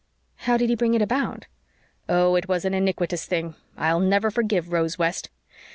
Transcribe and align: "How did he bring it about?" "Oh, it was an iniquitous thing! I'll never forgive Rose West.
"How 0.37 0.57
did 0.57 0.69
he 0.69 0.75
bring 0.75 0.95
it 0.95 1.01
about?" 1.03 1.45
"Oh, 2.09 2.33
it 2.33 2.47
was 2.47 2.65
an 2.65 2.73
iniquitous 2.73 3.25
thing! 3.27 3.53
I'll 3.77 3.99
never 3.99 4.31
forgive 4.31 4.73
Rose 4.73 4.97
West. 4.97 5.29